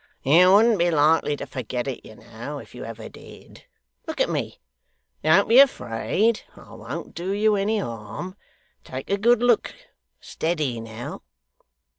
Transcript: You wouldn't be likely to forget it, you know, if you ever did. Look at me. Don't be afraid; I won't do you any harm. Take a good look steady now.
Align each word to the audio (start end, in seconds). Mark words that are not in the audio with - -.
You 0.23 0.51
wouldn't 0.51 0.79
be 0.79 0.89
likely 0.89 1.37
to 1.37 1.45
forget 1.45 1.87
it, 1.87 2.03
you 2.03 2.15
know, 2.15 2.57
if 2.57 2.73
you 2.73 2.83
ever 2.83 3.07
did. 3.07 3.65
Look 4.07 4.19
at 4.19 4.31
me. 4.31 4.59
Don't 5.23 5.47
be 5.47 5.59
afraid; 5.59 6.41
I 6.55 6.73
won't 6.73 7.13
do 7.13 7.31
you 7.31 7.55
any 7.55 7.77
harm. 7.77 8.35
Take 8.83 9.11
a 9.11 9.17
good 9.19 9.43
look 9.43 9.75
steady 10.19 10.79
now. 10.79 11.21